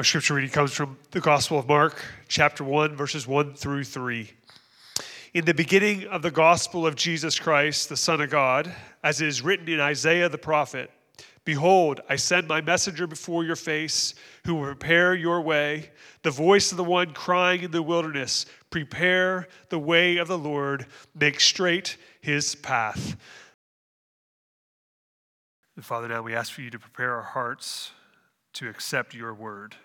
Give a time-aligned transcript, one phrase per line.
[0.00, 4.30] Our scripture reading comes from the Gospel of Mark, chapter 1, verses 1 through 3.
[5.34, 9.28] In the beginning of the gospel of Jesus Christ, the Son of God, as it
[9.28, 10.90] is written in Isaiah the prophet
[11.44, 14.14] Behold, I send my messenger before your face,
[14.46, 15.90] who will prepare your way,
[16.22, 20.86] the voice of the one crying in the wilderness, Prepare the way of the Lord,
[21.14, 23.18] make straight his path.
[25.76, 27.90] And Father, now we ask for you to prepare our hearts
[28.54, 29.76] to accept your word.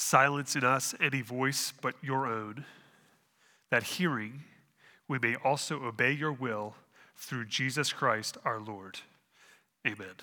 [0.00, 2.64] Silence in us any voice but your own,
[3.68, 4.44] that hearing
[5.08, 6.76] we may also obey your will
[7.16, 9.00] through Jesus Christ our Lord.
[9.84, 10.14] Amen.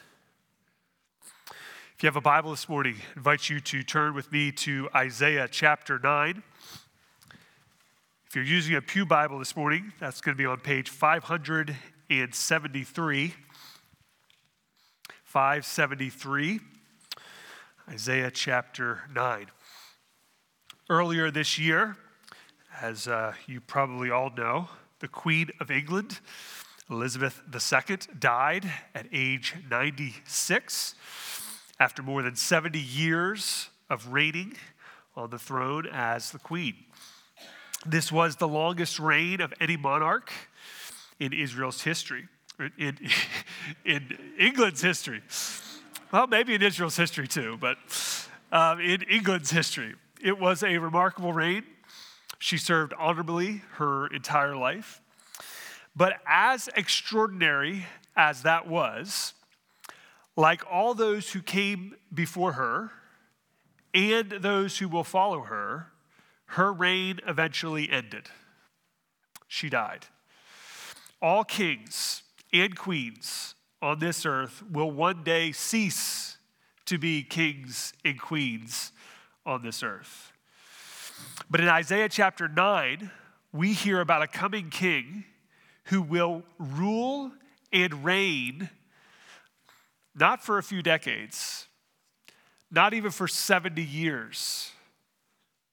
[1.52, 4.88] If you have a Bible this morning, I invite you to turn with me to
[4.96, 6.42] Isaiah chapter 9.
[8.30, 13.34] If you're using a Pew Bible this morning, that's going to be on page 573.
[15.26, 16.60] 573,
[17.90, 19.48] Isaiah chapter 9.
[20.88, 21.98] Earlier this year,
[22.80, 24.70] as uh, you probably all know,
[25.00, 26.20] the Queen of England,
[26.92, 30.94] Elizabeth II, died at age 96
[31.80, 34.58] after more than 70 years of reigning
[35.16, 36.76] on the throne as the Queen.
[37.84, 40.32] This was the longest reign of any monarch
[41.20, 42.28] in Israel's history
[42.78, 43.00] in,
[43.86, 45.24] in England's history.
[46.12, 47.78] Well, maybe in Israel's history too, but
[48.52, 49.96] um, in England's history.
[50.26, 51.66] It was a remarkable reign.
[52.40, 55.00] She served honorably her entire life.
[55.96, 59.36] But as extraordinary as that was,
[60.36, 62.90] like all those who came before her
[63.94, 65.92] and those who will follow her,
[66.48, 68.30] her reign eventually ended.
[69.48, 70.08] She died.
[71.22, 76.40] All kings and queens on this earth will one day cease
[76.88, 78.92] to be kings and queens
[79.46, 80.34] on this earth.
[81.50, 83.12] But in Isaiah chapter 9,
[83.54, 85.26] we hear about a coming king
[85.86, 87.32] who will rule
[87.72, 88.70] and reign
[90.16, 91.68] not for a few decades,
[92.72, 94.72] not even for 70 years,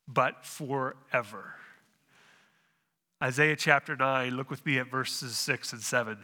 [0.09, 1.55] but forever.
[3.23, 6.19] Isaiah chapter 9, look with me at verses 6 and 7.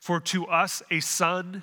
[0.00, 1.62] For to us a son,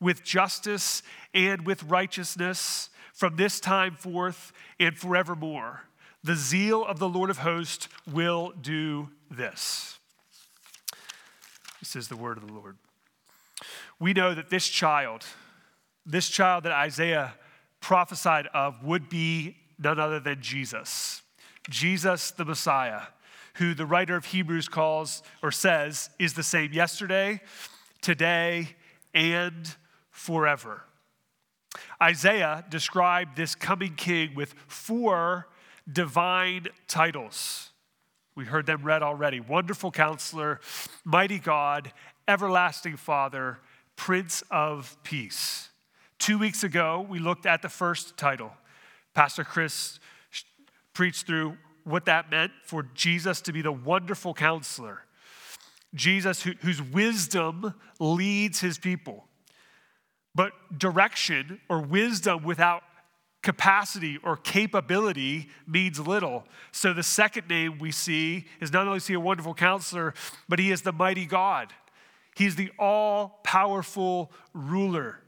[0.00, 1.02] with justice
[1.34, 5.82] and with righteousness from this time forth and forevermore.
[6.22, 9.98] The zeal of the Lord of hosts will do this.
[11.80, 12.76] This is the word of the Lord.
[14.00, 15.24] We know that this child,
[16.06, 17.34] this child that Isaiah
[17.80, 21.22] prophesied of, would be none other than Jesus,
[21.68, 23.02] Jesus the Messiah
[23.58, 27.40] who the writer of Hebrews calls or says is the same yesterday,
[28.00, 28.68] today,
[29.12, 29.74] and
[30.18, 30.82] forever.
[32.02, 35.48] Isaiah described this coming king with four
[35.90, 37.70] divine titles.
[38.34, 40.60] We heard them read already Wonderful Counselor,
[41.04, 41.92] Mighty God,
[42.26, 43.58] Everlasting Father,
[43.96, 45.68] Prince of Peace.
[46.18, 48.52] Two weeks ago, we looked at the first title.
[49.14, 50.00] Pastor Chris
[50.94, 55.02] preached through what that meant for Jesus to be the wonderful counselor,
[55.94, 59.27] Jesus who, whose wisdom leads his people.
[60.38, 62.84] But direction or wisdom without
[63.42, 66.44] capacity or capability means little.
[66.70, 70.14] So the second name we see is not only see a wonderful counselor,
[70.48, 71.72] but he is the mighty God.
[72.36, 75.18] He's the all powerful ruler.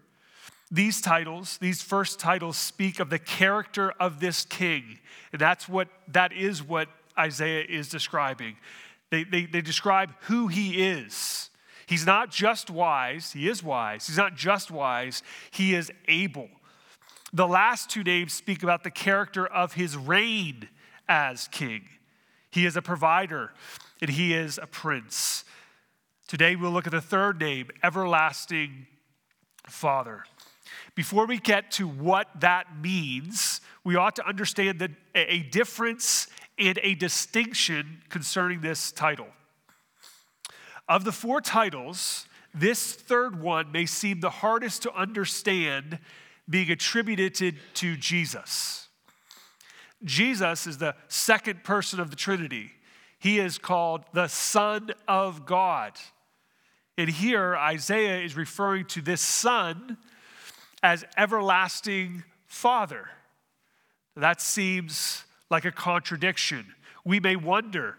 [0.71, 5.01] These titles, these first titles, speak of the character of this king.
[5.33, 6.87] And that's what, that is what
[7.19, 8.59] Isaiah is describing.
[9.11, 11.50] They, they, they describe who he is.
[11.91, 14.07] He's not just wise, he is wise.
[14.07, 16.49] He's not just wise, he is able.
[17.33, 20.69] The last two names speak about the character of his reign
[21.09, 21.83] as king.
[22.53, 23.53] He is a provider
[24.01, 25.45] and he is a prince.
[26.29, 28.87] Today we'll look at the third name, Everlasting
[29.67, 30.23] Father.
[30.95, 36.79] Before we get to what that means, we ought to understand that a difference and
[36.85, 39.27] a distinction concerning this title.
[40.91, 46.01] Of the four titles, this third one may seem the hardest to understand
[46.49, 48.89] being attributed to Jesus.
[50.03, 52.73] Jesus is the second person of the Trinity.
[53.21, 55.93] He is called the Son of God.
[56.99, 59.97] And here, Isaiah is referring to this Son
[60.83, 63.09] as everlasting Father.
[64.17, 66.67] That seems like a contradiction.
[67.05, 67.99] We may wonder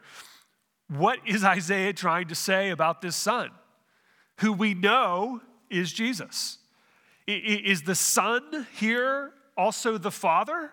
[0.92, 3.50] what is Isaiah trying to say about this Son,
[4.40, 5.40] who we know
[5.70, 6.58] is Jesus?
[7.26, 10.72] Is the Son here also the Father,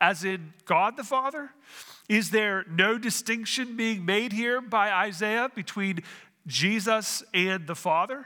[0.00, 1.50] as in God the Father?
[2.08, 5.98] Is there no distinction being made here by Isaiah between
[6.46, 8.24] Jesus and the Father?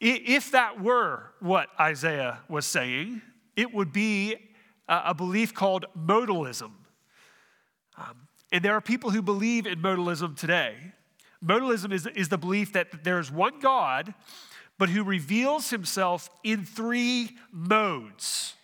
[0.00, 3.22] If that were what Isaiah was saying,
[3.56, 4.36] it would be
[4.86, 6.72] a belief called modalism.
[7.96, 8.23] Um,
[8.54, 10.76] and there are people who believe in modalism today.
[11.44, 14.14] Modalism is, is the belief that there is one God,
[14.78, 18.54] but who reveals himself in three modes.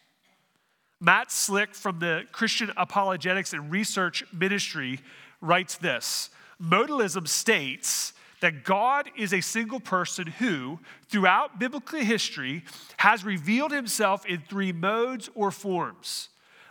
[1.01, 5.01] Matt Slick from the Christian Apologetics and Research Ministry
[5.41, 6.31] writes this
[6.63, 10.79] Modalism states that God is a single person who,
[11.09, 12.63] throughout biblical history,
[12.99, 16.30] has revealed himself in three modes or forms.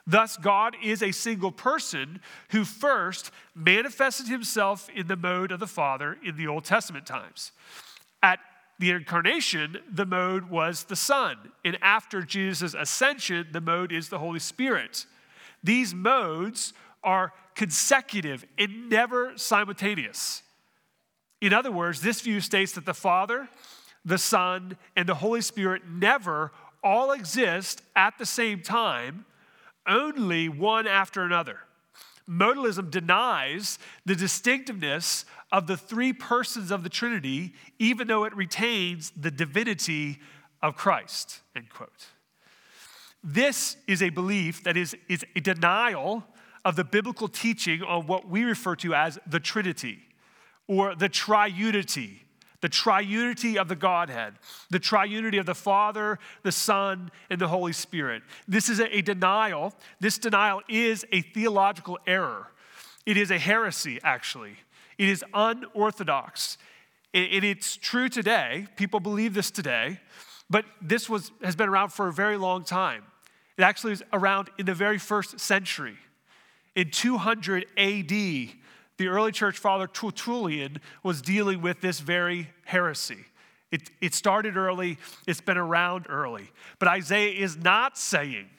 [0.10, 2.20] Thus, God is a single person
[2.50, 7.52] who first manifested himself in the mode of the Father in the Old Testament times.
[8.24, 8.40] At
[8.80, 11.38] the incarnation, the mode was the Son.
[11.64, 15.06] And after Jesus' ascension, the mode is the Holy Spirit.
[15.64, 16.74] These modes
[17.04, 20.42] are consecutive and never simultaneous.
[21.40, 23.48] In other words, this view states that the Father,
[24.04, 26.52] the Son, and the Holy Spirit never
[26.84, 29.26] all exist at the same time,
[29.90, 31.60] only one after another.
[32.30, 39.12] Modalism denies the distinctiveness of the three persons of the Trinity, even though it retains
[39.18, 40.20] the divinity
[40.62, 41.42] of Christ.
[41.56, 42.08] End quote.
[43.24, 46.24] This is a belief that is, is a denial
[46.64, 50.00] of the biblical teaching on what we refer to as the Trinity
[50.68, 52.20] or the triunity,
[52.62, 54.34] the triunity of the Godhead,
[54.70, 58.24] the triunity of the Father, the Son, and the Holy Spirit.
[58.48, 59.74] This is a, denial.
[60.00, 62.48] This denial is a theological error.
[63.06, 64.56] It is a heresy, actually.
[64.98, 66.58] It is unorthodox.
[67.14, 68.68] And it's true today.
[68.76, 70.00] People believe this today,
[70.50, 73.04] but this was, has been around for a very long time.
[73.58, 75.98] It actually was around in the very first century.
[76.76, 78.12] In 200 AD,
[79.00, 83.26] the early church father Tertullian was dealing with this very heresy.
[83.72, 86.52] It, it started early, it's been around early.
[86.80, 88.50] But Isaiah is not saying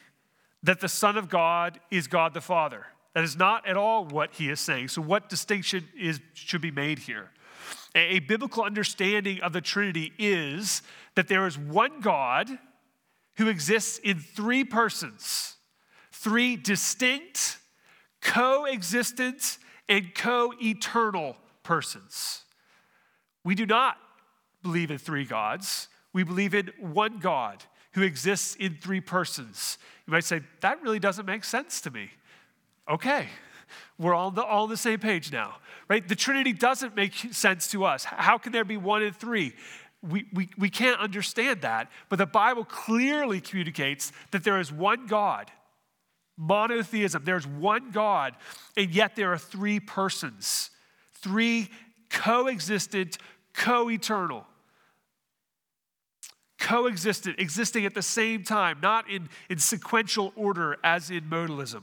[0.63, 2.87] that the Son of God is God the Father.
[3.15, 4.89] That is not at all what he is saying.
[4.89, 7.31] So, what distinction is, should be made here?
[7.95, 10.83] A, a biblical understanding of the Trinity is
[11.17, 12.49] that there is one God
[13.37, 15.57] who exists in three persons,
[16.13, 17.59] three distinct,
[18.21, 19.59] coexistent,
[19.91, 22.45] and co eternal persons.
[23.45, 23.99] We do not
[24.63, 29.77] believe in three gods, we believe in one God who exists in three persons.
[30.07, 32.11] You might say, that really doesn't make sense to me.
[32.89, 33.29] Okay,
[33.99, 35.57] we're all, the, all on the same page now,
[35.89, 36.07] right?
[36.07, 38.05] The Trinity doesn't make sense to us.
[38.05, 39.55] How can there be one and three?
[40.03, 45.07] We, we, we can't understand that, but the Bible clearly communicates that there is one
[45.07, 45.51] God,
[46.41, 47.23] monotheism.
[47.25, 48.35] There's one God,
[48.77, 50.71] and yet there are three persons,
[51.15, 51.69] three
[52.09, 53.19] coexistent,
[53.53, 54.47] co eternal
[56.59, 61.83] coexistent, existing at the same time, not in, in sequential order as in modalism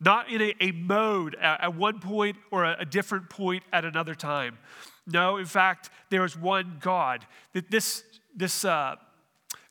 [0.00, 3.84] not in a, a mode at, at, one point or a, a different point at
[3.84, 4.58] another time.
[5.06, 7.26] No, in fact, there is one God.
[7.52, 8.02] That this
[8.34, 8.96] this uh,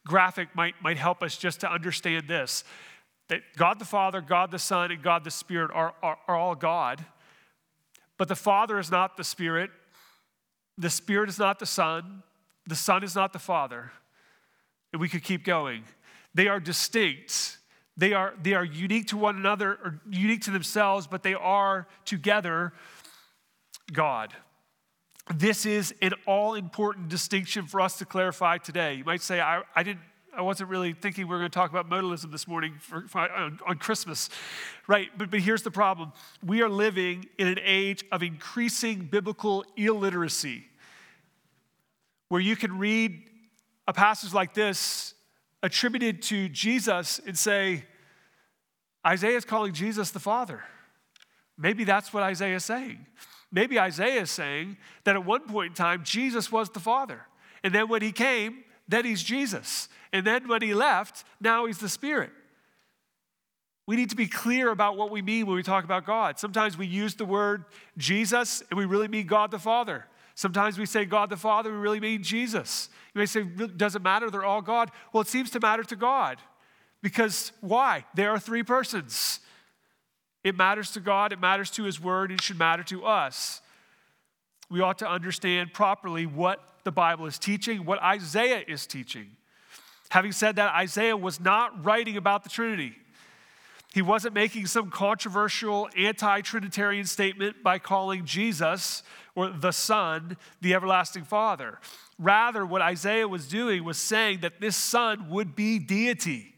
[0.05, 2.63] graphic might might help us just to understand this:
[3.27, 6.55] that God the Father, God the Son, and God the Spirit are, are, are all
[6.55, 7.03] God,
[8.17, 9.71] but the Father is not the Spirit,
[10.77, 12.23] the Spirit is not the Son,
[12.67, 13.91] the Son is not the Father,
[14.93, 15.83] and we could keep going.
[16.33, 17.57] They are distinct
[17.97, 21.87] they are, they are unique to one another, or unique to themselves, but they are
[22.03, 22.73] together
[23.91, 24.33] God.
[25.33, 28.95] This is an all important distinction for us to clarify today.
[28.95, 30.01] You might say, I, I, didn't,
[30.35, 33.21] I wasn't really thinking we were going to talk about modalism this morning for, for,
[33.31, 34.29] on, on Christmas,
[34.87, 35.09] right?
[35.17, 36.11] But, but here's the problem
[36.43, 40.65] we are living in an age of increasing biblical illiteracy,
[42.29, 43.23] where you can read
[43.87, 45.13] a passage like this
[45.63, 47.85] attributed to Jesus and say,
[49.05, 50.63] Isaiah is calling Jesus the Father.
[51.57, 53.05] Maybe that's what Isaiah is saying.
[53.51, 57.21] Maybe Isaiah is saying that at one point in time, Jesus was the Father.
[57.63, 59.87] And then when he came, then he's Jesus.
[60.15, 62.29] And then when he left, now he's the Spirit.
[63.85, 66.39] We need to be clear about what we mean when we talk about God.
[66.39, 67.65] Sometimes we use the word
[67.97, 70.05] Jesus and we really mean God the Father.
[70.33, 72.87] Sometimes we say God the Father, we really mean Jesus.
[73.13, 74.29] You may say, does it matter?
[74.29, 74.89] They're all God.
[75.11, 76.37] Well, it seems to matter to God.
[77.01, 78.05] Because why?
[78.13, 79.41] There are three persons.
[80.45, 83.61] It matters to God, it matters to His Word, it should matter to us.
[84.69, 89.31] We ought to understand properly what the Bible is teaching, what Isaiah is teaching.
[90.09, 92.95] Having said that, Isaiah was not writing about the Trinity.
[93.93, 99.03] He wasn't making some controversial anti Trinitarian statement by calling Jesus
[99.35, 101.79] or the Son the everlasting Father.
[102.19, 106.55] Rather, what Isaiah was doing was saying that this Son would be deity.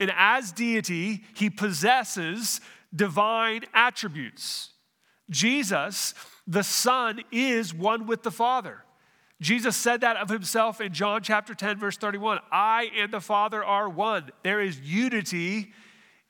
[0.00, 2.62] And as deity, he possesses
[2.94, 4.70] divine attributes.
[5.28, 6.14] Jesus,
[6.46, 8.84] the Son, is one with the Father.
[9.40, 12.40] Jesus said that of himself in John chapter 10, verse 31.
[12.50, 14.30] I and the Father are one.
[14.42, 15.72] There is unity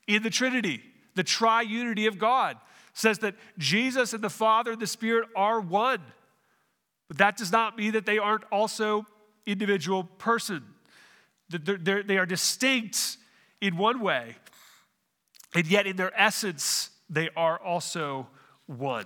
[0.07, 0.81] in the Trinity,
[1.15, 2.57] the triunity of God.
[2.93, 6.01] Says that Jesus and the Father and the Spirit are one.
[7.07, 9.05] But that does not mean that they aren't also
[9.45, 10.63] individual person.
[11.49, 13.17] They're, they're, they are distinct
[13.61, 14.35] in one way,
[15.53, 18.27] and yet in their essence, they are also
[18.67, 19.05] one.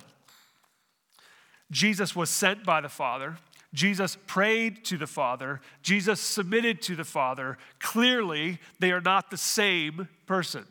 [1.72, 3.38] Jesus was sent by the Father.
[3.74, 5.60] Jesus prayed to the Father.
[5.82, 7.58] Jesus submitted to the Father.
[7.80, 10.66] Clearly, they are not the same person.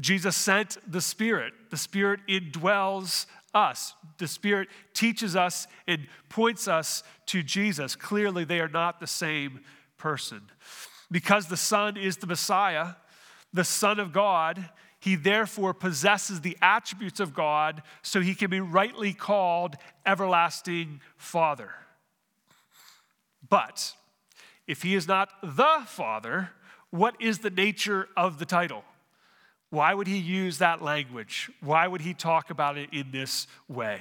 [0.00, 1.54] Jesus sent the Spirit.
[1.70, 3.94] The Spirit indwells us.
[4.18, 7.96] The Spirit teaches us and points us to Jesus.
[7.96, 9.60] Clearly, they are not the same
[9.98, 10.42] person.
[11.10, 12.94] Because the Son is the Messiah,
[13.52, 14.68] the Son of God,
[15.00, 21.70] he therefore possesses the attributes of God so he can be rightly called everlasting Father.
[23.48, 23.92] But
[24.66, 26.50] if he is not the Father,
[26.90, 28.84] what is the nature of the title?
[29.70, 31.50] Why would he use that language?
[31.60, 34.00] Why would he talk about it in this way?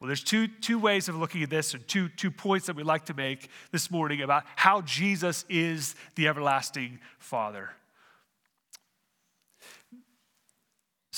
[0.00, 2.86] Well, there's two, two ways of looking at this, and two, two points that we'd
[2.86, 7.70] like to make this morning about how Jesus is the everlasting Father.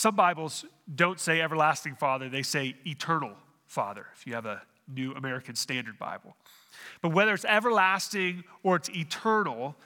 [0.03, 3.35] Some Bibles don't say everlasting Father, they say eternal
[3.67, 4.61] Father, if you have a
[4.93, 6.35] New American Standard Bible.
[7.03, 9.77] But whether it's everlasting or it's eternal,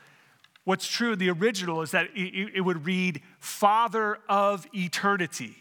[0.64, 5.54] what's true in the original is that it, would read Father of eternity.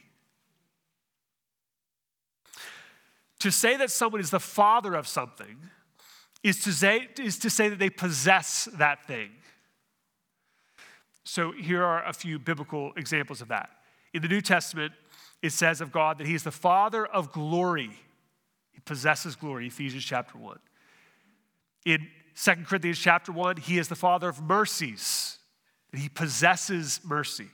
[3.40, 5.58] To say that someone is the father of something
[6.44, 9.32] is to say, is to say that they possess that thing.
[11.26, 13.70] So here are a few biblical examples of that.
[14.16, 14.94] In the New Testament,
[15.42, 17.92] it says of God that He is the Father of glory.
[18.72, 20.58] He possesses glory, Ephesians chapter 1.
[21.86, 22.08] In
[22.42, 25.38] 2 Corinthians chapter 1, He is the Father of mercies.
[25.94, 27.50] He possesses mercy.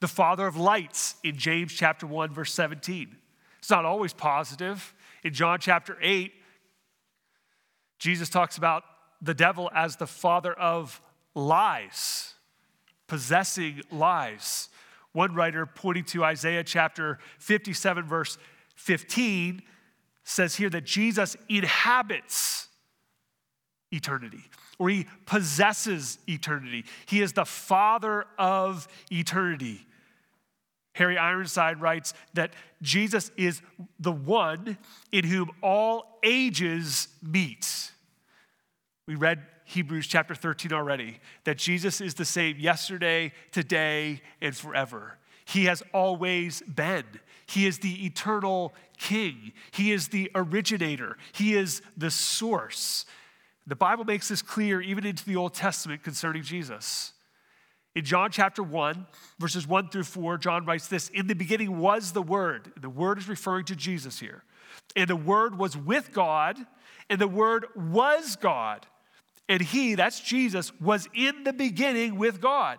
[0.00, 3.14] The Father of lights in James chapter 1, verse 17.
[3.58, 4.94] It's not always positive.
[5.22, 6.32] In John chapter 8,
[7.98, 8.82] Jesus talks about
[9.20, 11.02] the devil as the father of
[11.34, 12.32] lies,
[13.06, 14.70] possessing lies.
[15.12, 18.38] One writer, pointing to Isaiah chapter 57, verse
[18.76, 19.62] 15,
[20.24, 22.68] says here that Jesus inhabits
[23.90, 24.44] eternity,
[24.78, 26.84] or he possesses eternity.
[27.06, 29.86] He is the Father of eternity.
[30.94, 32.52] Harry Ironside writes that
[32.82, 33.62] Jesus is
[33.98, 34.78] the one
[35.12, 37.90] in whom all ages meet.
[39.06, 45.16] We read Hebrews chapter 13 already, that Jesus is the same yesterday, today, and forever.
[45.44, 47.04] He has always been.
[47.46, 49.52] He is the eternal king.
[49.70, 51.16] He is the originator.
[51.32, 53.06] He is the source.
[53.64, 57.12] The Bible makes this clear even into the Old Testament concerning Jesus.
[57.94, 59.06] In John chapter 1,
[59.38, 62.72] verses 1 through 4, John writes this In the beginning was the Word.
[62.80, 64.42] The Word is referring to Jesus here.
[64.96, 66.56] And the Word was with God,
[67.08, 68.84] and the Word was God.
[69.50, 72.78] And he, that's Jesus, was in the beginning with God.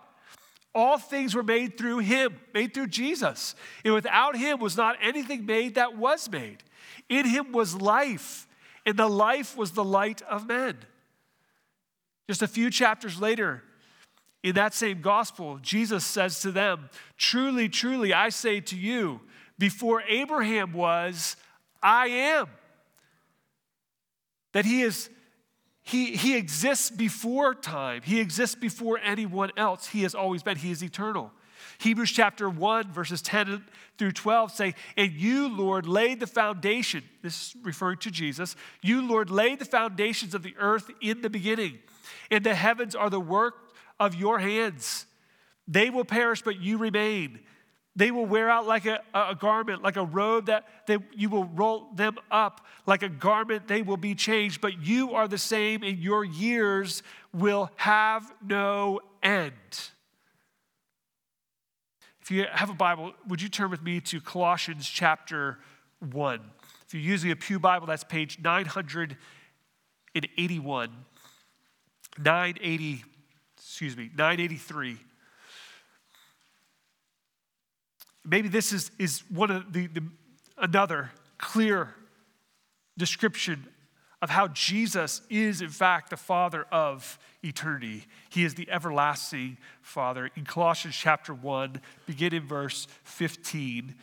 [0.74, 3.54] All things were made through him, made through Jesus.
[3.84, 6.62] And without him was not anything made that was made.
[7.10, 8.48] In him was life,
[8.86, 10.78] and the life was the light of men.
[12.26, 13.62] Just a few chapters later,
[14.42, 16.88] in that same gospel, Jesus says to them,
[17.18, 19.20] Truly, truly, I say to you,
[19.58, 21.36] before Abraham was,
[21.82, 22.46] I am.
[24.54, 25.10] That he is
[25.82, 28.02] he, he exists before time.
[28.02, 29.88] He exists before anyone else.
[29.88, 30.56] He has always been.
[30.56, 31.32] He is eternal.
[31.78, 33.64] Hebrews chapter 1, verses 10
[33.98, 39.06] through 12 say, And you, Lord, laid the foundation, this is referring to Jesus, you,
[39.06, 41.78] Lord, laid the foundations of the earth in the beginning,
[42.30, 43.54] and the heavens are the work
[43.98, 45.06] of your hands.
[45.66, 47.40] They will perish, but you remain.
[47.94, 51.44] They will wear out like a, a garment, like a robe that they, you will
[51.44, 52.66] roll them up.
[52.86, 54.62] Like a garment, they will be changed.
[54.62, 57.02] But you are the same, and your years
[57.34, 59.52] will have no end.
[62.22, 65.58] If you have a Bible, would you turn with me to Colossians chapter
[66.10, 66.40] 1?
[66.86, 70.88] If you're using a Pew Bible, that's page 981.
[72.18, 73.04] 980,
[73.56, 74.98] excuse me, 983.
[78.24, 80.02] Maybe this is, is one of the, the
[80.58, 81.94] another clear
[82.96, 83.66] description
[84.20, 88.06] of how Jesus is, in fact, the Father of eternity.
[88.30, 90.30] He is the everlasting Father.
[90.36, 93.96] In Colossians chapter 1, begin in verse 15,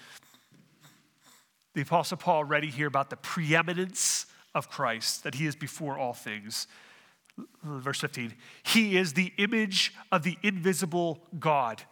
[1.73, 6.13] the Apostle Paul already here about the preeminence of Christ, that he is before all
[6.13, 6.67] things.
[7.63, 11.83] Verse 15, he is the image of the invisible God.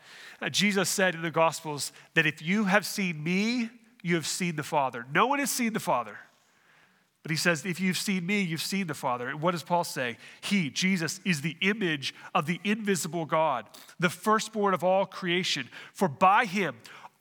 [0.42, 3.70] Uh, Jesus said in the Gospels that if you have seen me,
[4.02, 5.06] you have seen the Father.
[5.14, 6.18] No one has seen the Father.
[7.24, 9.28] But he says, if you've seen me, you've seen the Father.
[9.28, 10.16] And what does Paul say?
[10.40, 13.66] He, Jesus, is the image of the invisible God,
[14.00, 15.68] the firstborn of all creation.
[15.94, 16.78] For by him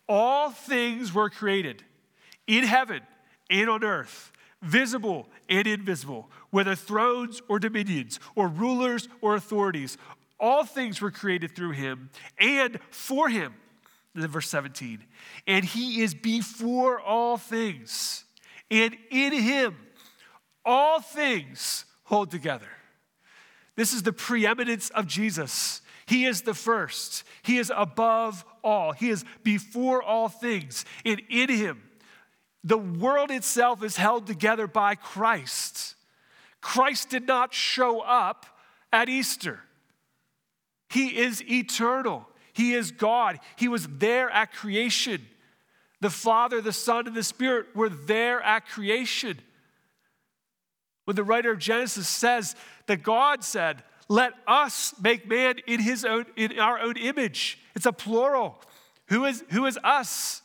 [0.08, 1.82] all things were created
[2.46, 3.00] in heaven
[3.50, 4.30] and on earth,
[4.62, 9.98] visible and invisible, whether thrones or dominions, or rulers or authorities.
[10.38, 13.54] All things were created through him and for him.
[14.14, 15.04] Then verse 17.
[15.46, 18.24] And he is before all things,
[18.70, 19.76] and in him
[20.64, 22.68] all things hold together.
[23.76, 25.80] This is the preeminence of Jesus.
[26.06, 30.84] He is the first, He is above all, He is before all things.
[31.04, 31.82] And in Him,
[32.66, 35.94] the world itself is held together by Christ.
[36.60, 38.44] Christ did not show up
[38.92, 39.60] at Easter.
[40.90, 42.28] He is eternal.
[42.52, 43.38] He is God.
[43.54, 45.24] He was there at creation.
[46.00, 49.38] The Father, the Son, and the Spirit were there at creation.
[51.04, 56.04] When the writer of Genesis says that God said, Let us make man in his
[56.04, 57.60] own in our own image.
[57.76, 58.60] It's a plural.
[59.06, 60.42] Who is, who is us?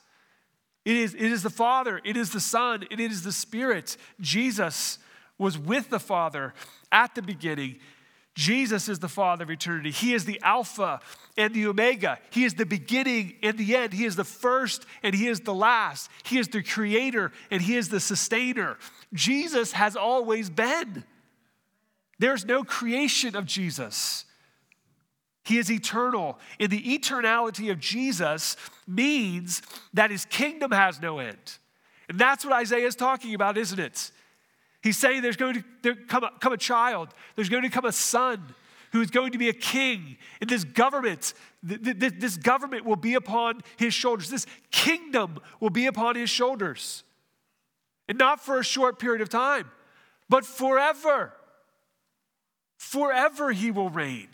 [0.84, 3.98] It is, it is the Father, it is the Son, it is the Spirit.
[4.20, 4.98] Jesus
[5.38, 6.54] was with the Father
[6.92, 7.80] at the beginning.
[8.34, 9.92] Jesus is the Father of eternity.
[9.92, 11.02] He is the Alpha
[11.38, 12.18] and the Omega.
[12.30, 13.94] He is the beginning and the end.
[13.94, 16.10] He is the first and He is the last.
[16.24, 18.78] He is the creator and He is the sustainer.
[19.14, 21.04] Jesus has always been.
[22.20, 24.26] There's no creation of Jesus.
[25.44, 26.40] He is eternal.
[26.60, 28.56] And the eternality of Jesus
[28.88, 29.62] means
[29.94, 31.58] that His kingdom has no end.
[32.10, 34.12] And that's what Isaiah is talking about, isn't it?
[34.82, 37.92] He's saying there's going to come a, come a child, there's going to come a
[37.92, 38.54] son
[38.92, 40.18] who is going to be a king.
[40.42, 44.30] And this government, this government will be upon his shoulders.
[44.30, 47.04] This kingdom will be upon his shoulders.
[48.10, 49.72] And not for a short period of time,
[50.28, 51.32] but forever.
[52.78, 54.28] Forever he will reign.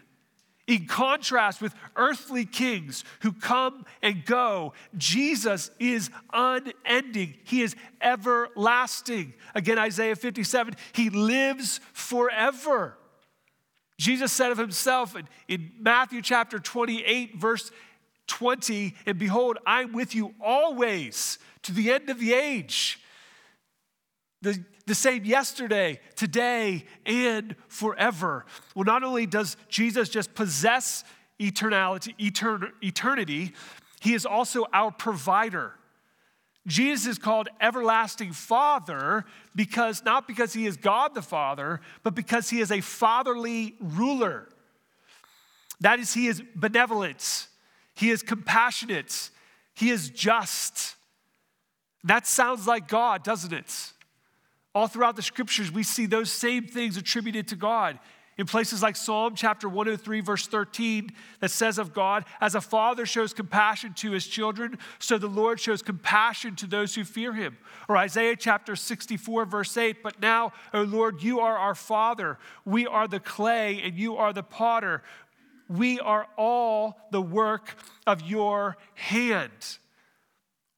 [0.67, 7.35] In contrast with earthly kings who come and go, Jesus is unending.
[7.45, 9.33] He is everlasting.
[9.55, 12.97] Again, Isaiah 57, he lives forever.
[13.97, 17.71] Jesus said of himself in, in Matthew chapter 28, verse
[18.27, 22.99] 20, and behold, I'm with you always to the end of the age.
[24.41, 28.45] The, the same yesterday, today, and forever.
[28.73, 31.03] Well, not only does Jesus just possess
[31.39, 33.53] eternality, etern, eternity,
[33.99, 35.73] he is also our provider.
[36.65, 42.49] Jesus is called everlasting father because not because he is God the Father, but because
[42.49, 44.47] he is a fatherly ruler.
[45.81, 47.47] That is, he is benevolent,
[47.93, 49.31] he is compassionate,
[49.73, 50.95] he is just.
[52.03, 53.93] That sounds like God, doesn't it?
[54.77, 57.97] All throughout the scriptures, we see those same things attributed to God.
[58.37, 61.09] In places like Psalm chapter 103, verse 13,
[61.39, 65.59] that says of God, as a father shows compassion to his children, so the Lord
[65.59, 67.57] shows compassion to those who fear him.
[67.89, 72.37] Or Isaiah chapter 64, verse 8, but now, O Lord, you are our father.
[72.63, 75.01] We are the clay, and you are the potter.
[75.67, 77.73] We are all the work
[78.05, 79.79] of your hand.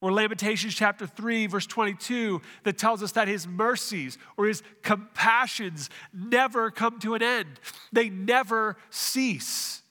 [0.02, 5.90] Or Lamentations chapter 3, verse 22, that tells us that his mercies or his compassions
[6.12, 7.60] never come to an end,
[7.92, 9.82] they never cease.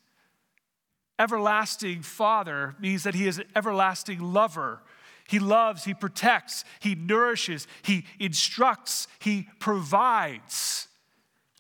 [1.19, 4.81] everlasting Father means that He is an everlasting lover.
[5.27, 10.87] He loves, He protects, He nourishes, He instructs, He provides.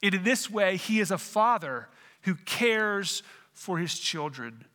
[0.01, 1.89] And in this way, He is a Father
[2.23, 3.21] who cares
[3.53, 4.65] for His children.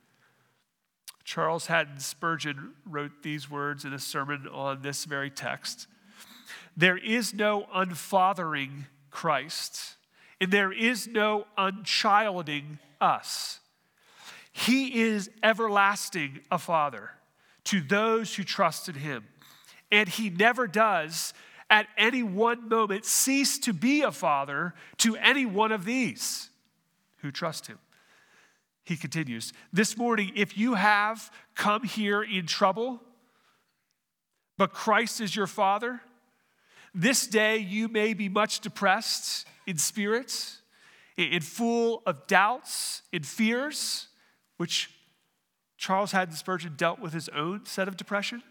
[1.25, 5.87] Charles Haddon Spurgeon wrote these words in a sermon on this very text.
[6.77, 9.97] There is no unfathering Christ,
[10.41, 13.61] and there is no unchilding us.
[14.53, 17.11] He is everlasting a father
[17.65, 19.25] to those who trust in him.
[19.91, 21.33] And he never does
[21.71, 26.51] at any one moment cease to be a father to any one of these
[27.19, 27.79] who trust him.
[28.85, 33.01] He continues, This morning, if you have come here in trouble,
[34.59, 36.01] but Christ is your father,
[36.95, 40.61] this day you may be much depressed in spirits,
[41.17, 44.09] in full of doubts, in fears,
[44.59, 44.91] which
[45.77, 48.43] Charles Haddon Spurgeon dealt with his own set of depression.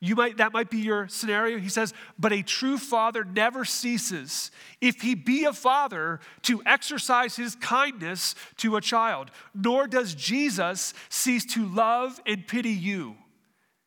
[0.00, 1.58] You might, that might be your scenario.
[1.58, 7.34] He says, but a true father never ceases, if he be a father, to exercise
[7.34, 9.32] his kindness to a child.
[9.54, 13.16] Nor does Jesus cease to love and pity you.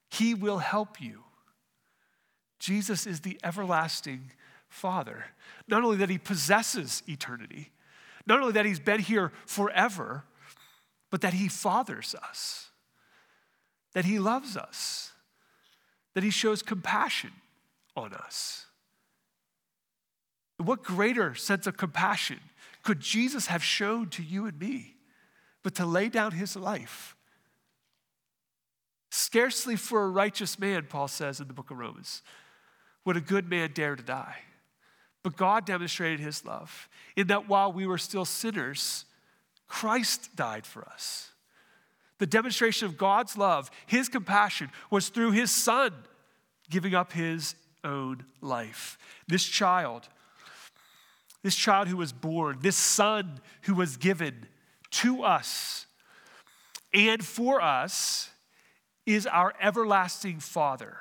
[0.10, 1.24] He will help you.
[2.60, 4.32] Jesus is the everlasting
[4.68, 5.26] father.
[5.68, 7.72] Not only that he possesses eternity,
[8.28, 10.26] not only that he's been here forever,
[11.10, 12.70] but that he fathers us,
[13.94, 15.11] that he loves us
[16.14, 17.32] that he shows compassion
[17.96, 18.66] on us.
[20.58, 22.40] What greater sense of compassion
[22.84, 24.96] could Jesus have shown to you and me
[25.64, 27.16] but to lay down his life?
[29.10, 32.22] Scarcely for a righteous man, Paul says in the book of Romans,
[33.04, 34.38] would a good man dare to die.
[35.24, 39.06] But God demonstrated his love in that while we were still sinners,
[39.68, 41.31] Christ died for us.
[42.22, 45.92] The demonstration of God's love, his compassion, was through his son
[46.70, 49.00] giving up his own life.
[49.28, 50.08] This child,
[51.42, 54.46] this child who was born, this son who was given
[54.92, 55.88] to us
[56.94, 58.30] and for us,
[59.08, 60.98] is our everlasting Father.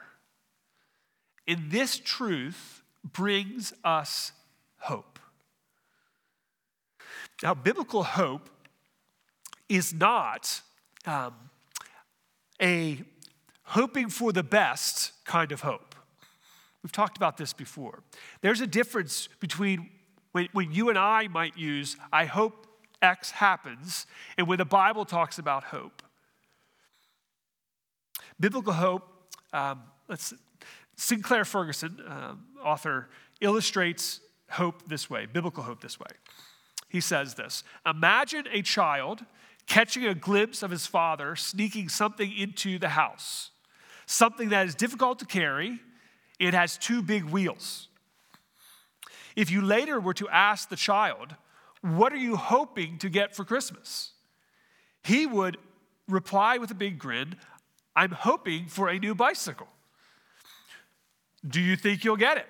[1.46, 4.32] And this truth brings us
[4.78, 5.18] hope.
[7.42, 8.48] Now, biblical hope
[9.68, 10.62] is not
[11.06, 11.34] um,
[12.60, 13.02] a
[13.64, 15.94] hoping for the best kind of hope.
[16.82, 18.02] We've talked about this before.
[18.40, 19.90] There's a difference between
[20.32, 22.66] when, when you and I might use, I hope
[23.02, 24.06] X happens,
[24.38, 26.02] and when the Bible talks about hope.
[28.38, 29.06] Biblical hope,
[29.52, 30.32] um, let's,
[30.96, 33.08] Sinclair Ferguson, um, author,
[33.40, 36.10] illustrates hope this way, biblical hope this way.
[36.88, 39.24] He says this Imagine a child
[39.70, 43.52] catching a glimpse of his father sneaking something into the house,
[44.04, 45.78] something that is difficult to carry.
[46.40, 47.86] It has two big wheels.
[49.36, 51.36] If you later were to ask the child,
[51.82, 54.12] What are you hoping to get for Christmas?
[55.02, 55.56] he would
[56.08, 57.36] reply with a big grin,
[57.96, 59.68] I'm hoping for a new bicycle.
[61.46, 62.48] Do you think you'll get it?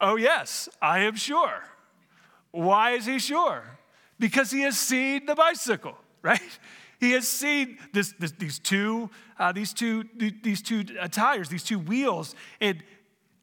[0.00, 1.62] Oh, yes, I am sure.
[2.50, 3.78] Why is he sure?
[4.20, 6.58] Because he has seen the bicycle, right?
[7.00, 10.04] He has seen this, this these two, uh, these two,
[10.42, 12.84] these two uh, tires, these two wheels, and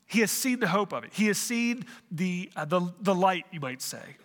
[0.06, 1.14] he has seen the hope of it.
[1.14, 4.16] He has seen the, uh, the, the light, you might say.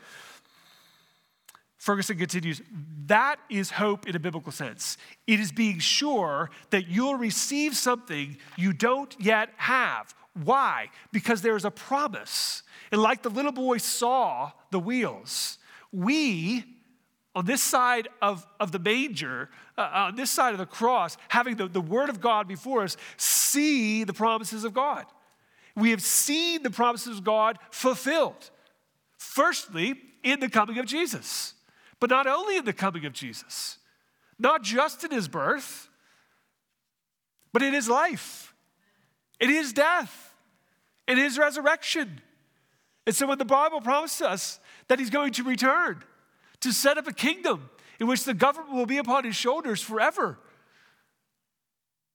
[1.76, 2.62] Ferguson continues,
[3.06, 4.96] that is hope in a biblical sense.
[5.26, 10.14] It is being sure that you'll receive something you don't yet have.
[10.44, 10.90] Why?
[11.10, 12.62] Because there is a promise.
[12.92, 15.58] And like the little boy saw the wheels,
[15.92, 16.64] we,
[17.34, 21.56] on this side of, of the manger, uh, on this side of the cross, having
[21.56, 25.04] the, the Word of God before us, see the promises of God.
[25.74, 28.50] We have seen the promises of God fulfilled.
[29.18, 31.54] Firstly, in the coming of Jesus,
[32.00, 33.78] but not only in the coming of Jesus,
[34.38, 35.88] not just in his birth,
[37.52, 38.54] but in his life,
[39.40, 40.34] in his death,
[41.06, 42.20] in his resurrection.
[43.06, 46.02] And so when the Bible promises us that he's going to return
[46.60, 50.38] to set up a kingdom in which the government will be upon his shoulders forever.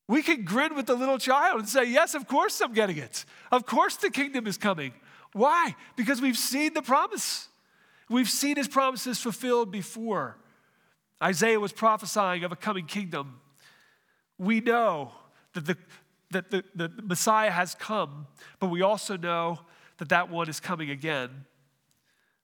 [0.08, 3.26] We can grin with the little child and say, Yes, of course I'm getting it.
[3.52, 4.94] Of course the kingdom is coming.
[5.34, 5.76] Why?
[5.96, 7.50] Because we've seen the promise.
[8.10, 10.38] We've seen his promises fulfilled before.
[11.22, 13.42] Isaiah was prophesying of a coming kingdom.
[14.38, 15.12] We know
[15.54, 15.78] that the,
[16.32, 18.28] that the, the Messiah has come,
[18.60, 19.60] but we also know
[19.98, 21.46] that that one is coming again.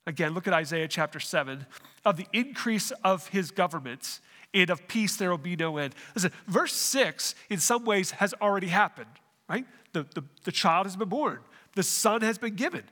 [0.05, 1.65] Again, look at Isaiah chapter 7
[2.03, 4.19] of the increase of his government
[4.53, 5.95] and of peace there will be no end.
[6.13, 9.09] Listen, verse 6 in some ways has already happened,
[9.49, 9.65] right?
[9.93, 11.39] The, the, the child has been born,
[11.75, 12.83] the son has been given.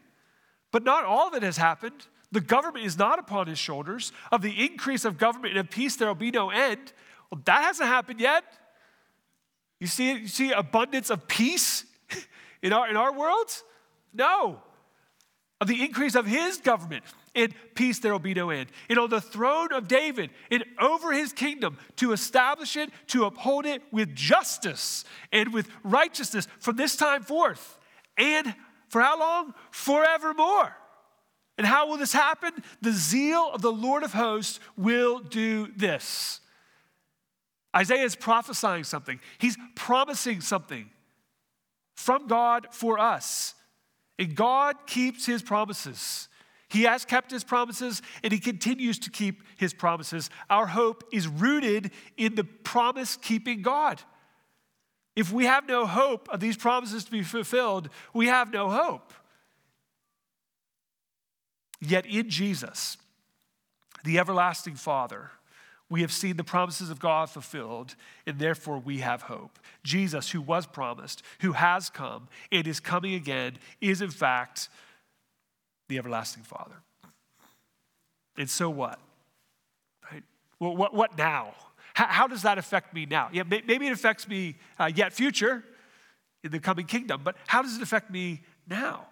[0.72, 2.08] But not all of it has happened.
[2.32, 4.14] The government is not upon his shoulders.
[4.32, 6.94] Of the increase of government and of peace there will be no end.
[7.30, 8.46] Well, that hasn't happened yet.
[9.82, 11.86] You see, you see abundance of peace
[12.62, 13.52] in our, in our world?
[14.14, 14.62] No.
[15.60, 17.04] Of the increase of his government
[17.36, 18.70] in peace there will be no end.
[18.90, 23.66] And on the throne of David and over his kingdom to establish it, to uphold
[23.66, 27.78] it with justice and with righteousness from this time forth.
[28.18, 28.56] And
[28.90, 29.54] for how long?
[29.70, 30.76] Forevermore.
[31.58, 32.52] And how will this happen?
[32.82, 36.40] The zeal of the Lord of hosts will do this.
[37.76, 40.90] Isaiah is prophesying something, he's promising something
[41.96, 43.54] from God for us.
[44.22, 46.30] And God keeps his promises.
[46.70, 50.30] He has kept his promises and he continues to keep his promises.
[50.48, 54.00] Our hope is rooted in the promise keeping God.
[55.16, 59.12] If we have no hope of these promises to be fulfilled, we have no hope.
[61.80, 62.98] Yet in Jesus,
[64.04, 65.32] the everlasting Father,
[65.92, 69.60] we have seen the promises of God fulfilled, and therefore we have hope.
[69.84, 74.70] Jesus, who was promised, who has come, and is coming again, is in fact
[75.90, 76.76] the everlasting Father.
[78.38, 79.00] And so what?
[80.10, 80.24] Right?
[80.62, 81.56] Well, what, what now?
[81.94, 83.28] How, how does that affect me now?
[83.34, 85.62] Yeah, maybe it affects me uh, yet future
[86.42, 89.08] in the coming kingdom, but how does it affect me now?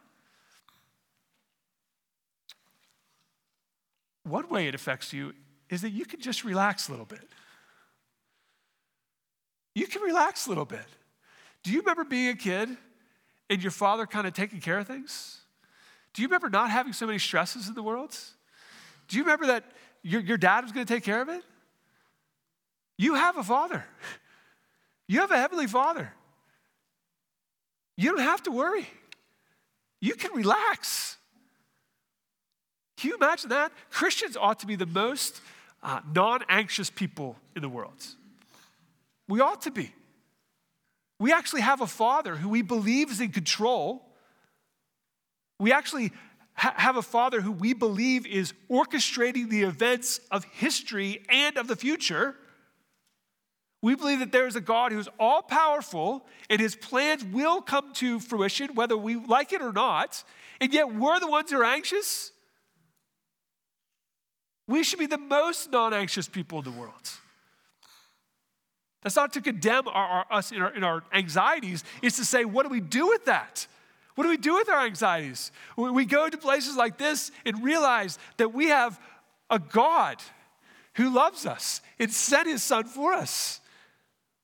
[4.24, 5.34] One way it affects you
[5.69, 7.27] is that you can just relax a little bit.
[9.75, 10.86] You can relax a little bit.
[11.63, 12.69] Do you remember being a kid
[13.49, 15.41] and your father kind of taking care of things?
[16.13, 18.17] Do you remember not having so many stresses in the world?
[19.08, 19.63] Do you remember that
[20.01, 21.43] your, your dad was going to take care of it?
[22.97, 23.86] You have a father.
[25.08, 26.13] You have a heavenly father.
[27.95, 28.88] You don't have to worry.
[30.01, 31.17] You can relax.
[32.97, 33.71] Can you imagine that?
[33.89, 35.41] Christians ought to be the most
[35.82, 38.06] uh, non anxious people in the world.
[39.28, 39.94] We ought to be.
[41.20, 44.06] We actually have a father who we believe is in control.
[45.60, 46.12] We actually
[46.56, 51.68] ha- have a father who we believe is orchestrating the events of history and of
[51.68, 52.36] the future.
[53.82, 57.94] We believe that there is a God who's all powerful and his plans will come
[57.94, 60.24] to fruition, whether we like it or not.
[60.60, 62.32] And yet we're the ones who are anxious.
[64.69, 67.10] We should be the most non anxious people in the world.
[69.01, 72.45] That's not to condemn our, our, us in our, in our anxieties, it's to say,
[72.45, 73.65] what do we do with that?
[74.13, 75.51] What do we do with our anxieties?
[75.75, 78.99] We go to places like this and realize that we have
[79.49, 80.17] a God
[80.95, 83.62] who loves us and sent his son for us.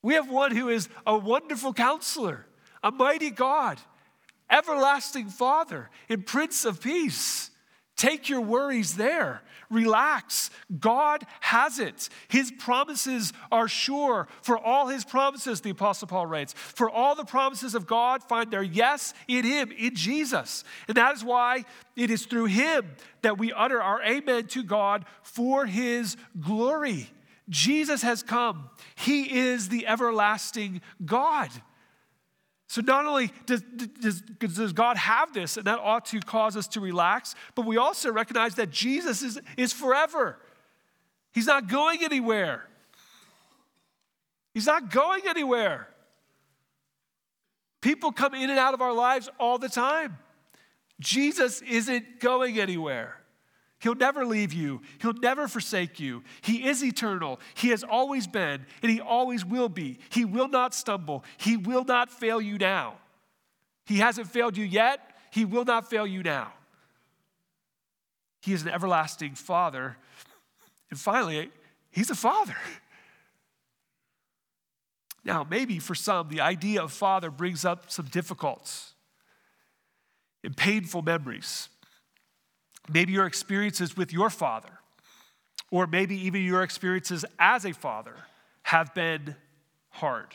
[0.01, 2.47] We have one who is a wonderful counselor,
[2.81, 3.79] a mighty God,
[4.49, 7.51] everlasting Father, and Prince of Peace.
[7.95, 9.41] Take your worries there.
[9.69, 10.49] Relax.
[10.79, 12.10] God has it.
[12.27, 14.27] His promises are sure.
[14.41, 18.51] For all his promises, the Apostle Paul writes, for all the promises of God find
[18.51, 20.63] their yes in him, in Jesus.
[20.88, 21.63] And that is why
[21.95, 27.10] it is through him that we utter our amen to God for his glory.
[27.49, 31.49] Jesus has come, he is the everlasting God.
[32.67, 33.62] So not only does,
[34.01, 37.78] does, does, God have this, and that ought to cause us to relax, but we
[37.78, 40.39] also recognize that Jesus is, is forever.
[41.32, 42.65] He's not going anywhere.
[44.54, 45.88] He's not going anywhere.
[47.82, 50.17] People come in and out of our lives all the time.
[50.99, 53.21] Jesus isn't going anywhere.
[53.86, 54.82] He'll never leave you.
[55.00, 56.24] He'll never forsake you.
[56.41, 57.39] He is eternal.
[57.54, 60.00] He has always been, and He always will be.
[60.10, 61.24] He will not stumble.
[61.38, 62.95] He will not fail you now.
[63.86, 65.15] He hasn't failed you yet.
[65.30, 66.52] He will not fail you now.
[68.41, 69.98] He is an everlasting Father.
[70.89, 71.52] And finally,
[71.91, 72.58] He's a Father.
[75.24, 78.93] Now, maybe for some, the idea of Father brings up some difficult
[80.43, 81.69] and painful memories.
[82.91, 84.80] Maybe your experiences with your father,
[85.71, 88.15] or maybe even your experiences as a father,
[88.63, 89.36] have been
[89.89, 90.28] hard.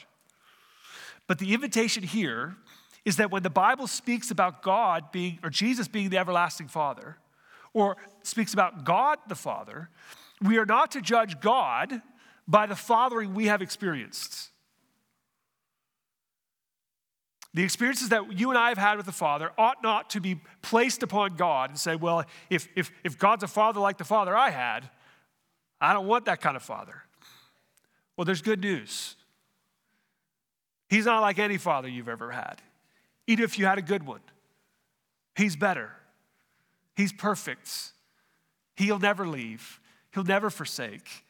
[1.27, 2.57] But the invitation here
[3.05, 7.17] is that when the Bible speaks about God being, or Jesus being the everlasting Father,
[7.73, 9.89] or speaks about God the Father,
[10.43, 12.03] we are not to judge God
[12.47, 14.50] by the fathering we have experienced.
[17.53, 20.41] The experiences that you and I have had with the Father ought not to be
[20.63, 24.37] placed upon God and say, well, if, if, if God's a father like the father
[24.37, 24.89] I had,
[25.81, 27.03] I don't want that kind of father.
[28.17, 29.17] Well, there's good news.
[30.89, 32.61] He's not like any father you've ever had,
[33.27, 34.21] even if you had a good one.
[35.37, 35.91] He's better.
[36.97, 37.93] He's perfect.
[38.77, 39.81] He'll never leave,
[40.13, 41.25] He'll never forsake.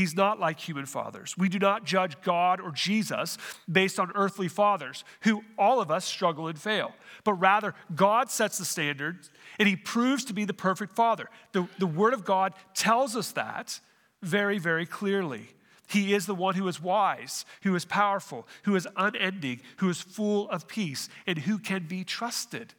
[0.00, 1.36] He's not like human fathers.
[1.36, 3.36] We do not judge God or Jesus
[3.70, 6.94] based on earthly fathers, who all of us struggle and fail.
[7.22, 9.18] But rather, God sets the standard
[9.58, 11.28] and He proves to be the perfect Father.
[11.52, 13.78] The, the Word of God tells us that
[14.22, 15.48] very, very clearly.
[15.86, 20.00] He is the one who is wise, who is powerful, who is unending, who is
[20.00, 22.72] full of peace, and who can be trusted.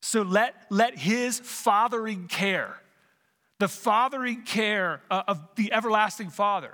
[0.00, 2.78] So let, let His fathering care
[3.62, 6.72] the fathering care uh, of the everlasting Father.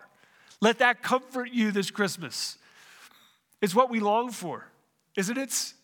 [0.62, 2.56] Let that comfort you this Christmas.
[3.60, 4.64] It's what we long for,
[5.14, 5.74] isn't it?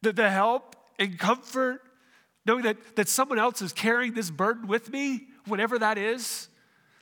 [0.00, 1.82] The, the help and comfort,
[2.46, 6.48] knowing that, that someone else is carrying this burden with me, whatever that is.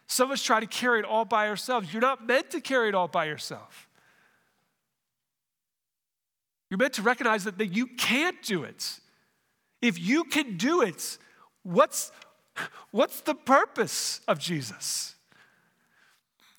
[0.09, 1.93] Some of us try to carry it all by ourselves.
[1.93, 3.89] You're not meant to carry it all by yourself.
[6.69, 8.99] You're meant to recognize that, that you can't do it.
[9.81, 11.17] If you can do it,
[11.63, 12.11] what's,
[12.91, 15.15] What's the purpose of Jesus?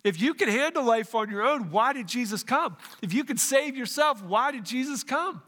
[0.04, 2.78] If you can handle life on your own, why did Jesus come?
[3.02, 5.44] If you can save yourself, why did Jesus come?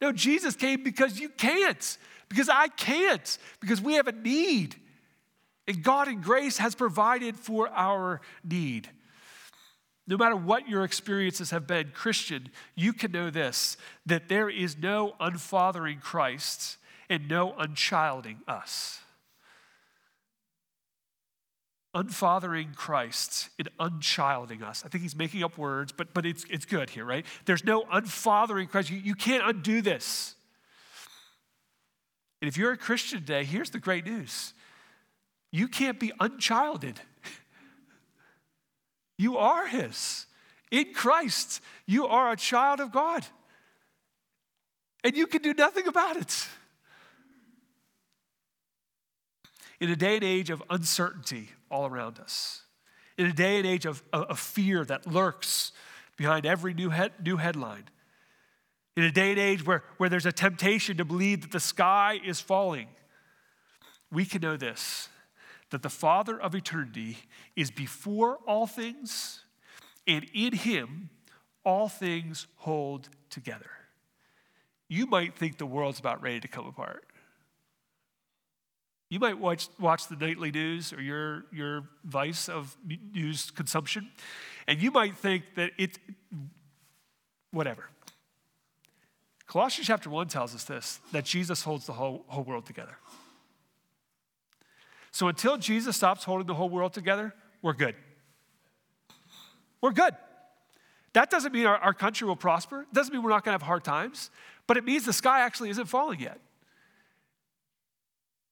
[0.00, 4.76] No, Jesus came because you can't, because I can't, because we have a need.
[5.66, 8.88] And God in grace has provided for our need.
[10.06, 14.78] No matter what your experiences have been, Christian, you can know this that there is
[14.78, 16.76] no unfathering Christ
[17.10, 19.00] and no unchilding us
[21.96, 24.84] unfathering Christ and unchilding us.
[24.84, 27.24] I think he's making up words, but, but it's, it's good here, right?
[27.46, 28.90] There's no unfathering Christ.
[28.90, 30.34] You, you can't undo this.
[32.42, 34.52] And if you're a Christian today, here's the great news
[35.50, 37.00] you can't be unchilded.
[39.18, 40.26] You are his.
[40.70, 43.24] In Christ, you are a child of God.
[45.02, 46.48] And you can do nothing about it.
[49.80, 52.62] In a day and age of uncertainty, all around us.
[53.18, 55.72] In a day and age of, of fear that lurks
[56.16, 57.84] behind every new, head, new headline.
[58.96, 62.18] In a day and age where, where there's a temptation to believe that the sky
[62.24, 62.88] is falling,
[64.10, 65.08] we can know this
[65.70, 67.18] that the Father of eternity
[67.56, 69.42] is before all things,
[70.06, 71.10] and in Him
[71.64, 73.70] all things hold together.
[74.88, 77.05] You might think the world's about ready to come apart.
[79.08, 82.76] You might watch, watch the nightly news or your, your vice of
[83.12, 84.10] news consumption,
[84.66, 85.98] and you might think that it's
[87.52, 87.88] whatever.
[89.46, 92.96] Colossians chapter 1 tells us this that Jesus holds the whole, whole world together.
[95.12, 97.94] So until Jesus stops holding the whole world together, we're good.
[99.80, 100.14] We're good.
[101.12, 102.82] That doesn't mean our, our country will prosper.
[102.82, 104.30] It doesn't mean we're not going to have hard times,
[104.66, 106.38] but it means the sky actually isn't falling yet.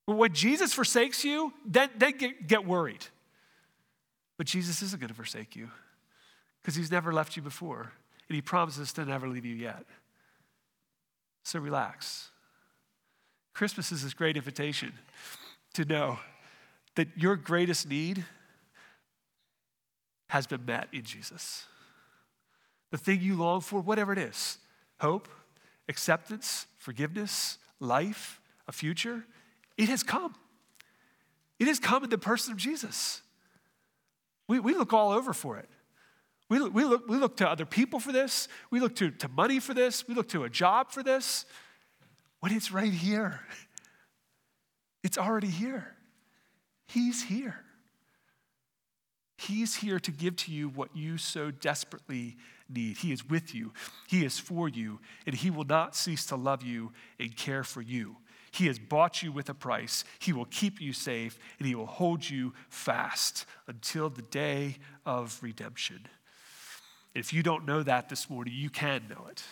[0.07, 3.05] When Jesus forsakes you, then, then get, get worried.
[4.37, 5.71] But Jesus isn't going to forsake you
[6.61, 7.93] because he's never left you before,
[8.29, 9.85] and he promises to never leave you yet.
[11.43, 12.31] So relax.
[13.55, 14.93] Christmas is this great invitation
[15.75, 16.19] to know
[16.97, 18.25] that your greatest need
[20.29, 21.65] has been met in Jesus.
[22.91, 24.59] The thing you long for, whatever it is
[25.01, 25.29] hope,
[25.89, 29.25] acceptance, forgiveness, life, a future
[29.77, 30.35] it has come.
[31.59, 33.23] It has come in the person of Jesus.
[34.49, 35.69] We, we look all over for it.
[36.49, 38.49] We look, we, look, we look to other people for this.
[38.71, 40.07] We look to, to money for this.
[40.07, 41.47] We look to a job for this.
[42.41, 43.41] When it's right here,
[45.03, 45.95] it's already here.
[46.87, 47.57] He's here.
[49.39, 52.37] He's here to give to you what you so desperately
[52.69, 52.99] need.
[52.99, 53.73] He is with you,
[54.09, 57.83] He is for you, and He will not cease to love you and care for
[57.83, 58.17] you.
[58.55, 60.05] He has bought you with a price.
[60.21, 65.39] He will keep you safe and He will hold you fast until the day of
[65.43, 66.07] redemption.
[67.15, 69.43] If you don't know that this morning, you can know it.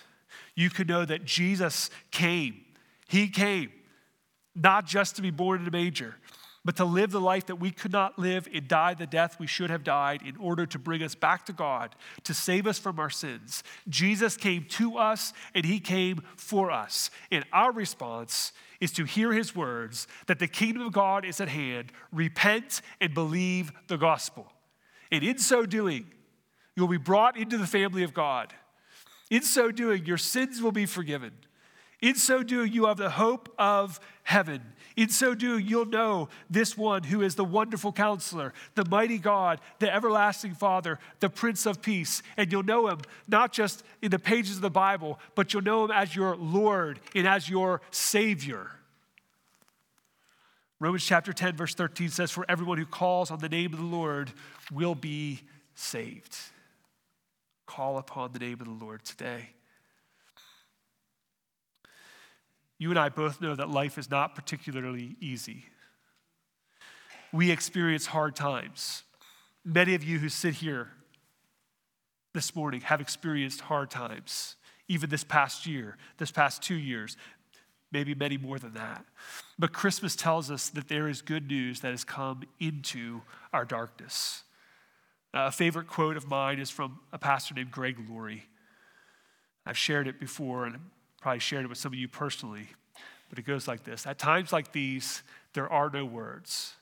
[0.55, 2.65] You can know that Jesus came.
[3.09, 3.73] He came
[4.55, 6.15] not just to be born in a manger,
[6.65, 9.47] but to live the life that we could not live and die the death we
[9.47, 11.95] should have died in order to bring us back to God,
[12.25, 13.65] to save us from our sins.
[13.89, 17.11] Jesus came to us and he came for us.
[17.31, 21.49] And our response is to hear his words that the kingdom of God is at
[21.49, 21.93] hand.
[22.13, 24.53] Repent and believe the gospel.
[25.11, 26.07] And in so doing,
[26.77, 28.53] you'll be brought into the family of God.
[29.31, 31.33] In so doing, your sins will be forgiven.
[32.01, 34.61] In so doing, you have the hope of heaven.
[34.97, 39.61] In so doing, you'll know this one who is the wonderful counselor, the mighty God,
[39.79, 42.23] the everlasting Father, the Prince of Peace.
[42.37, 45.85] And you'll know him not just in the pages of the Bible, but you'll know
[45.85, 48.71] him as your Lord and as your Savior.
[50.79, 53.87] Romans chapter 10, verse 13 says, For everyone who calls on the name of the
[53.87, 54.33] Lord
[54.73, 55.41] will be
[55.75, 56.37] saved.
[57.67, 59.51] Call upon the name of the Lord today.
[62.83, 65.67] You and I both know that life is not particularly easy.
[67.33, 69.05] We experience hard times.
[69.65, 70.89] Many of you who sit here
[72.35, 74.57] this morning have experienced hard times,
[74.89, 77.17] even this past year, this past two years,
[77.93, 79.05] maybe many more than that.
[79.61, 83.21] But Christmas tells us that there is good news that has come into
[83.53, 84.43] our darkness.
[85.33, 88.47] A favorite quote of mine is from a pastor named Greg Laurie.
[89.65, 90.91] I've shared it before and
[91.23, 92.67] probably shared it with some of you personally,
[93.31, 95.23] but it goes like this At times like these,
[95.55, 96.75] there are no words,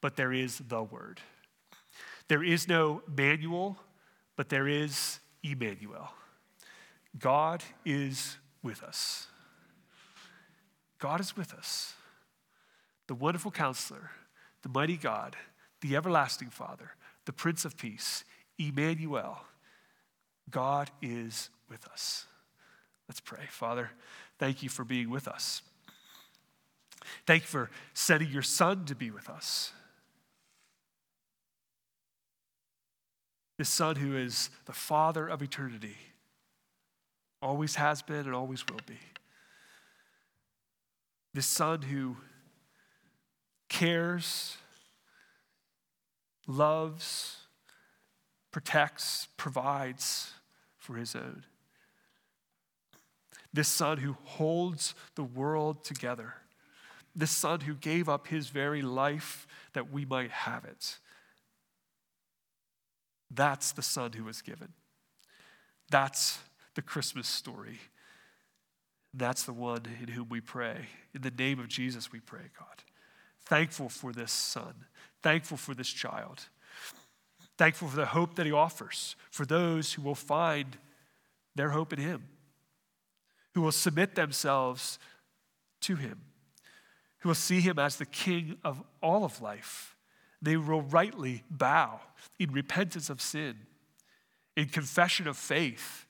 [0.00, 1.20] but there is the word.
[2.28, 3.76] There is no manual,
[4.36, 6.12] but there is Emmanuel.
[7.18, 9.26] God is with us.
[10.98, 11.94] God is with us.
[13.06, 14.10] The wonderful counselor,
[14.62, 15.36] the mighty God,
[15.80, 16.90] the everlasting Father,
[17.24, 18.24] the Prince of Peace,
[18.58, 19.38] Emmanuel.
[20.50, 22.26] God is with us.
[23.08, 23.46] Let's pray.
[23.48, 23.90] Father,
[24.38, 25.62] thank you for being with us.
[27.26, 29.72] Thank you for sending your Son to be with us.
[33.56, 35.96] This Son who is the Father of eternity,
[37.42, 38.98] always has been and always will be.
[41.34, 42.16] This Son who
[43.68, 44.56] cares,
[46.46, 47.36] loves,
[48.50, 50.32] protects, provides
[50.76, 51.44] for his own.
[53.52, 56.34] This Son who holds the world together.
[57.16, 60.98] This Son who gave up his very life that we might have it.
[63.30, 64.72] That's the Son who was given.
[65.90, 66.38] That's
[66.74, 67.80] the Christmas story.
[69.14, 70.86] That's the one in whom we pray.
[71.14, 72.84] In the name of Jesus, we pray, God.
[73.46, 74.74] Thankful for this son,
[75.22, 76.48] thankful for this child,
[77.56, 80.76] thankful for the hope that he offers for those who will find
[81.54, 82.28] their hope in him,
[83.54, 84.98] who will submit themselves
[85.82, 86.20] to him,
[87.18, 89.96] who will see him as the king of all of life.
[90.40, 92.00] They will rightly bow
[92.38, 93.56] in repentance of sin,
[94.56, 96.06] in confession of faith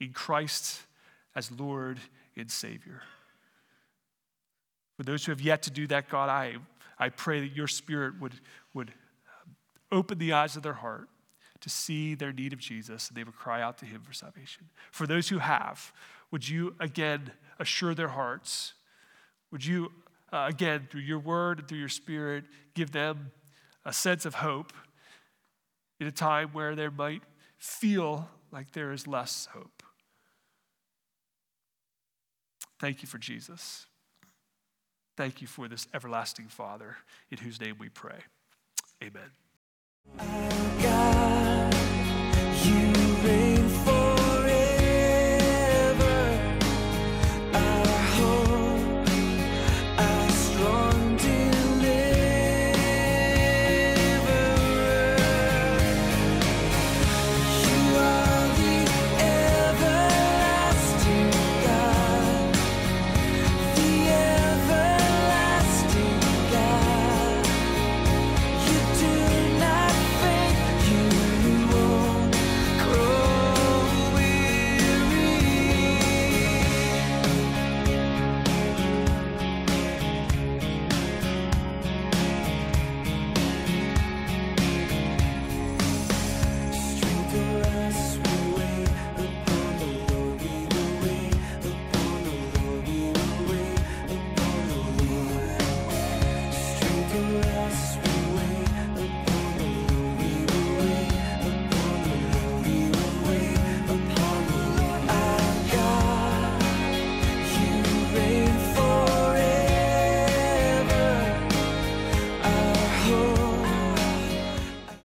[0.00, 0.82] in Christ
[1.34, 1.98] as Lord
[2.36, 3.02] and Savior.
[4.96, 6.56] For those who have yet to do that, God, I,
[6.98, 8.34] I pray that your Spirit would,
[8.74, 11.08] would uh, open the eyes of their heart
[11.60, 14.68] to see their need of Jesus and they would cry out to Him for salvation.
[14.90, 15.92] For those who have,
[16.30, 18.74] would you again assure their hearts?
[19.50, 19.92] Would you,
[20.32, 23.32] uh, again, through your word and through your Spirit, give them
[23.84, 24.72] a sense of hope
[26.00, 27.22] in a time where they might
[27.56, 29.82] feel like there is less hope?
[32.78, 33.86] Thank you for Jesus.
[35.16, 36.96] Thank you for this everlasting Father
[37.30, 38.20] in whose name we pray.
[39.02, 39.47] Amen.